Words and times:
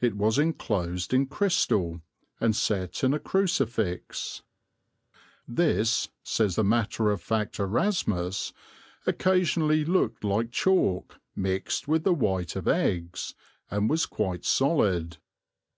It 0.00 0.16
was 0.16 0.38
enclosed 0.38 1.12
in 1.12 1.26
crystal 1.26 2.00
and 2.40 2.56
set 2.56 3.04
in 3.04 3.12
a 3.12 3.18
crucifix. 3.18 4.40
This, 5.46 6.08
says 6.22 6.56
the 6.56 6.64
matter 6.64 7.10
of 7.10 7.20
fact 7.20 7.58
Erasmus, 7.60 8.54
occasionally 9.06 9.84
looked 9.84 10.24
like 10.24 10.52
chalk, 10.52 11.20
mixed 11.36 11.86
with 11.86 12.02
the 12.04 12.14
white 12.14 12.56
of 12.56 12.66
eggs, 12.66 13.34
and 13.70 13.90
was 13.90 14.06
quite 14.06 14.46
solid. 14.46 15.18